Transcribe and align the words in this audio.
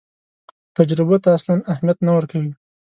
تجربو 0.77 1.15
ته 1.23 1.29
اصلاً 1.37 1.55
اهمیت 1.71 1.97
نه 2.05 2.11
ورکوي. 2.17 2.51